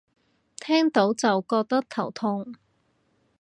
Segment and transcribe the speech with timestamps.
[0.59, 2.55] 聽到就覺得頭痛